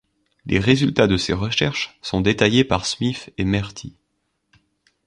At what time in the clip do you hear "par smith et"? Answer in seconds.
2.63-3.45